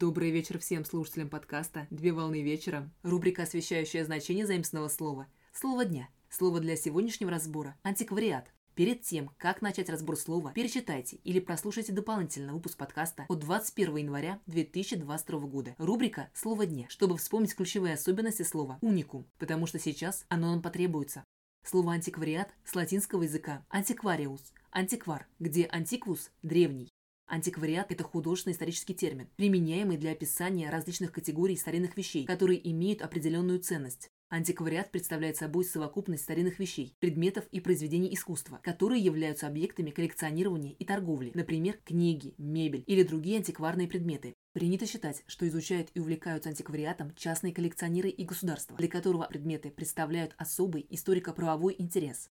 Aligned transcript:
Добрый 0.00 0.30
вечер 0.30 0.58
всем 0.58 0.86
слушателям 0.86 1.28
подкаста 1.28 1.86
«Две 1.90 2.14
волны 2.14 2.40
вечером». 2.40 2.90
Рубрика, 3.02 3.42
освещающая 3.42 4.02
значение 4.02 4.46
заимственного 4.46 4.88
слова. 4.88 5.26
Слово 5.52 5.84
дня. 5.84 6.08
Слово 6.30 6.60
для 6.60 6.74
сегодняшнего 6.74 7.30
разбора– 7.30 7.76
антиквариат. 7.82 8.50
Перед 8.74 9.02
тем, 9.02 9.30
как 9.36 9.60
начать 9.60 9.90
разбор 9.90 10.16
слова, 10.16 10.54
перечитайте 10.54 11.16
или 11.16 11.38
прослушайте 11.38 11.92
дополнительно 11.92 12.54
выпуск 12.54 12.78
подкаста 12.78 13.26
от 13.28 13.40
21 13.40 13.96
января 13.96 14.40
2022 14.46 15.40
года. 15.40 15.74
Рубрика 15.76 16.30
«Слово 16.32 16.64
дня», 16.64 16.86
чтобы 16.88 17.18
вспомнить 17.18 17.54
ключевые 17.54 17.92
особенности 17.92 18.42
слова 18.42 18.78
«уникум», 18.80 19.26
потому 19.36 19.66
что 19.66 19.78
сейчас 19.78 20.24
оно 20.30 20.52
нам 20.52 20.62
потребуется. 20.62 21.24
Слово 21.62 21.92
«антиквариат» 21.92 22.48
с 22.64 22.74
латинского 22.74 23.24
языка 23.24 23.66
«антиквариус», 23.68 24.54
«антиквар», 24.70 25.26
где 25.38 25.66
«антиквус»– 25.66 26.30
древний, 26.42 26.89
Антиквариат– 27.30 27.86
это 27.92 28.02
художественный 28.02 28.54
исторический 28.54 28.92
термин, 28.92 29.28
применяемый 29.36 29.96
для 29.96 30.10
описания 30.10 30.68
различных 30.68 31.12
категорий 31.12 31.56
старинных 31.56 31.96
вещей, 31.96 32.26
которые 32.26 32.68
имеют 32.72 33.02
определенную 33.02 33.60
ценность. 33.60 34.10
Антиквариат 34.30 34.90
представляет 34.90 35.36
собой 35.36 35.64
совокупность 35.64 36.24
старинных 36.24 36.58
вещей, 36.58 36.92
предметов 36.98 37.44
и 37.52 37.60
произведений 37.60 38.12
искусства, 38.12 38.58
которые 38.64 39.00
являются 39.00 39.46
объектами 39.46 39.90
коллекционирования 39.90 40.72
и 40.72 40.84
торговли, 40.84 41.30
например, 41.34 41.78
книги, 41.84 42.34
мебель 42.36 42.82
или 42.88 43.04
другие 43.04 43.38
антикварные 43.38 43.86
предметы. 43.86 44.34
Принято 44.52 44.86
считать, 44.86 45.22
что 45.28 45.46
изучают 45.46 45.90
и 45.94 46.00
увлекаются 46.00 46.48
антиквариатом 46.48 47.14
частные 47.14 47.54
коллекционеры 47.54 48.08
и 48.08 48.24
государства, 48.24 48.76
для 48.76 48.88
которого 48.88 49.26
предметы 49.26 49.70
представляют 49.70 50.34
особый 50.36 50.84
историко-правовой 50.90 51.76
интерес. 51.78 52.28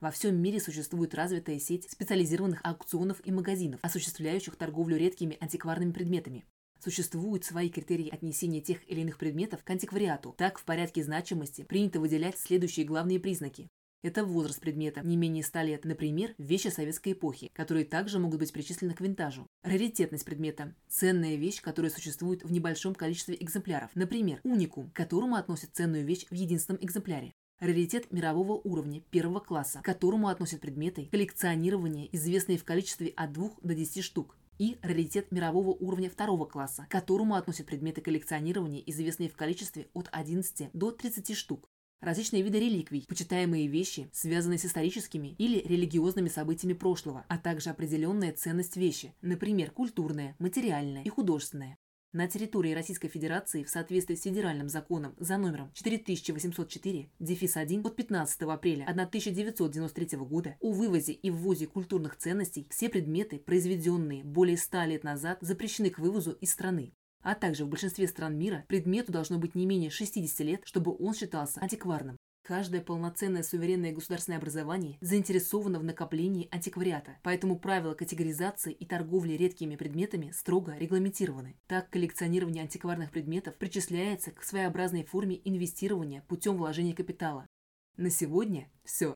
Во 0.00 0.12
всем 0.12 0.40
мире 0.40 0.60
существует 0.60 1.12
развитая 1.12 1.58
сеть 1.58 1.90
специализированных 1.90 2.60
аукционов 2.62 3.20
и 3.24 3.32
магазинов, 3.32 3.80
осуществляющих 3.82 4.54
торговлю 4.54 4.96
редкими 4.96 5.36
антикварными 5.40 5.90
предметами. 5.90 6.44
Существуют 6.78 7.44
свои 7.44 7.68
критерии 7.68 8.08
отнесения 8.08 8.60
тех 8.60 8.88
или 8.88 9.00
иных 9.00 9.18
предметов 9.18 9.64
к 9.64 9.70
антиквариату. 9.70 10.36
Так, 10.38 10.60
в 10.60 10.64
порядке 10.64 11.02
значимости 11.02 11.62
принято 11.62 11.98
выделять 11.98 12.38
следующие 12.38 12.86
главные 12.86 13.18
признаки. 13.18 13.66
Это 14.04 14.24
возраст 14.24 14.60
предмета, 14.60 15.00
не 15.00 15.16
менее 15.16 15.42
100 15.42 15.60
лет, 15.62 15.84
например, 15.84 16.32
вещи 16.38 16.68
советской 16.68 17.14
эпохи, 17.14 17.50
которые 17.52 17.84
также 17.84 18.20
могут 18.20 18.38
быть 18.38 18.52
причислены 18.52 18.94
к 18.94 19.00
винтажу. 19.00 19.48
Раритетность 19.64 20.24
предмета– 20.24 20.76
ценная 20.88 21.34
вещь, 21.34 21.60
которая 21.60 21.90
существует 21.90 22.44
в 22.44 22.52
небольшом 22.52 22.94
количестве 22.94 23.36
экземпляров, 23.40 23.90
например, 23.96 24.38
уникум, 24.44 24.90
к 24.90 24.94
которому 24.94 25.34
относят 25.34 25.70
ценную 25.72 26.04
вещь 26.06 26.26
в 26.30 26.34
единственном 26.34 26.80
экземпляре. 26.80 27.34
Раритет 27.60 28.12
мирового 28.12 28.52
уровня 28.52 29.00
первого 29.10 29.40
класса, 29.40 29.80
к 29.80 29.84
которому 29.84 30.28
относят 30.28 30.60
предметы 30.60 31.06
коллекционирования, 31.10 32.08
известные 32.12 32.56
в 32.56 32.64
количестве 32.64 33.08
от 33.16 33.32
2 33.32 33.50
до 33.60 33.74
10 33.74 34.04
штук. 34.04 34.36
И 34.58 34.78
раритет 34.80 35.32
мирового 35.32 35.70
уровня 35.70 36.08
второго 36.08 36.44
класса, 36.44 36.86
к 36.88 36.92
которому 36.92 37.34
относят 37.34 37.66
предметы 37.66 38.00
коллекционирования, 38.00 38.82
известные 38.86 39.28
в 39.28 39.34
количестве 39.34 39.88
от 39.92 40.08
11 40.12 40.70
до 40.72 40.92
30 40.92 41.36
штук. 41.36 41.68
Различные 42.00 42.42
виды 42.42 42.60
реликвий, 42.60 43.04
почитаемые 43.08 43.66
вещи, 43.66 44.08
связанные 44.12 44.58
с 44.58 44.64
историческими 44.64 45.34
или 45.38 45.58
религиозными 45.58 46.28
событиями 46.28 46.74
прошлого, 46.74 47.24
а 47.28 47.38
также 47.38 47.70
определенная 47.70 48.32
ценность 48.32 48.76
вещи, 48.76 49.14
например, 49.20 49.72
культурная, 49.72 50.36
материальная 50.38 51.02
и 51.02 51.08
художественная. 51.08 51.76
На 52.14 52.26
территории 52.26 52.72
Российской 52.72 53.08
Федерации 53.08 53.64
в 53.64 53.68
соответствии 53.68 54.14
с 54.14 54.22
федеральным 54.22 54.70
законом 54.70 55.14
за 55.18 55.36
номером 55.36 55.70
4804, 55.74 57.10
дефис 57.18 57.56
1 57.58 57.84
от 57.84 57.96
15 57.96 58.42
апреля 58.42 58.84
1993 58.84 60.16
года 60.20 60.56
о 60.60 60.72
вывозе 60.72 61.12
и 61.12 61.30
ввозе 61.30 61.66
культурных 61.66 62.16
ценностей 62.16 62.66
все 62.70 62.88
предметы, 62.88 63.38
произведенные 63.38 64.24
более 64.24 64.56
100 64.56 64.84
лет 64.84 65.04
назад, 65.04 65.36
запрещены 65.42 65.90
к 65.90 65.98
вывозу 65.98 66.32
из 66.32 66.50
страны. 66.50 66.94
А 67.20 67.34
также 67.34 67.66
в 67.66 67.68
большинстве 67.68 68.08
стран 68.08 68.38
мира 68.38 68.64
предмету 68.68 69.12
должно 69.12 69.38
быть 69.38 69.54
не 69.54 69.66
менее 69.66 69.90
60 69.90 70.40
лет, 70.46 70.60
чтобы 70.64 70.96
он 70.98 71.12
считался 71.12 71.60
антикварным. 71.60 72.16
Каждое 72.48 72.80
полноценное 72.80 73.42
суверенное 73.42 73.92
государственное 73.92 74.38
образование 74.38 74.96
заинтересовано 75.02 75.78
в 75.78 75.84
накоплении 75.84 76.48
антиквариата, 76.50 77.18
поэтому 77.22 77.58
правила 77.58 77.92
категоризации 77.92 78.72
и 78.72 78.86
торговли 78.86 79.34
редкими 79.34 79.76
предметами 79.76 80.30
строго 80.30 80.74
регламентированы. 80.78 81.58
Так, 81.66 81.90
коллекционирование 81.90 82.62
антикварных 82.62 83.10
предметов 83.10 83.54
причисляется 83.56 84.30
к 84.30 84.42
своеобразной 84.42 85.04
форме 85.04 85.38
инвестирования 85.44 86.22
путем 86.26 86.56
вложения 86.56 86.94
капитала. 86.94 87.46
На 87.98 88.08
сегодня 88.08 88.70
все. 88.82 89.14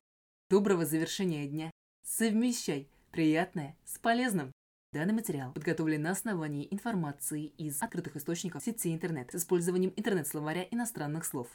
Доброго 0.51 0.85
завершения 0.85 1.47
дня. 1.47 1.71
Совмещай 2.05 2.87
приятное 3.09 3.75
с 3.83 3.97
полезным. 3.97 4.51
Данный 4.91 5.15
материал 5.15 5.53
подготовлен 5.53 6.03
на 6.03 6.11
основании 6.11 6.67
информации 6.69 7.45
из 7.45 7.81
открытых 7.81 8.15
источников 8.15 8.63
сети 8.63 8.93
интернет 8.93 9.31
с 9.31 9.37
использованием 9.37 9.91
интернет-словаря 9.95 10.67
иностранных 10.69 11.25
слов. 11.25 11.47